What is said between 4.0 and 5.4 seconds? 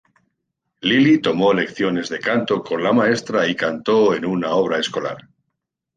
en una obra escolar.